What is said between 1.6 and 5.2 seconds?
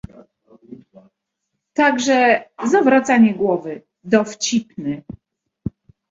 "Także zawracanie głowy... Dowcipny!"